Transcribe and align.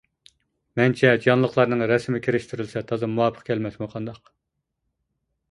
مەنچە 0.79 1.11
جانلىقلارنىڭ 1.25 1.83
رەسىمى 1.91 2.21
كىرىشتۈرۈلسە 2.29 2.83
تازا 2.93 3.11
مۇۋاپىق 3.13 3.47
كەلمەسمۇ 3.53 3.91
قانداق. 3.95 4.35